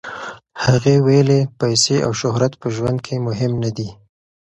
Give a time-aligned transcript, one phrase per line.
[0.65, 3.89] هغې ویلي، پیسې او شهرت په ژوند کې مهم نه دي.